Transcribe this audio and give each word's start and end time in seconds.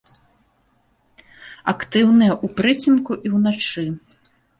Актыўныя 1.73 2.31
ў 2.37 2.53
прыцемку 2.61 3.13
і 3.29 3.33
ўначы. 3.35 3.85